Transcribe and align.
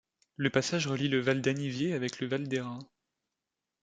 Le 0.35 0.49
passage 0.49 0.87
relie 0.87 1.09
le 1.09 1.19
val 1.19 1.41
d'Anniviers 1.43 1.93
avec 1.93 2.21
le 2.21 2.27
val 2.27 2.47
d'Hérens. 2.47 2.89